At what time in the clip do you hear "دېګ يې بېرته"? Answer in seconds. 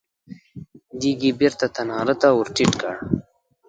0.99-1.65